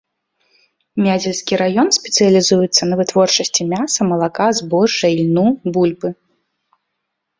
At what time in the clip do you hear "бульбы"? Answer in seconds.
5.77-6.09